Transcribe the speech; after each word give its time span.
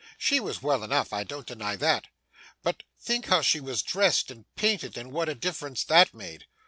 'She 0.17 0.39
was 0.39 0.63
well 0.63 0.83
enough, 0.83 1.13
I 1.13 1.23
don't 1.23 1.45
deny 1.45 1.75
that; 1.75 2.07
but 2.63 2.81
think 2.99 3.27
how 3.27 3.41
she 3.41 3.59
was 3.59 3.83
dressed 3.83 4.31
and 4.31 4.45
painted, 4.55 4.97
and 4.97 5.11
what 5.11 5.29
a 5.29 5.35
difference 5.35 5.83
that 5.83 6.11
made. 6.11 6.47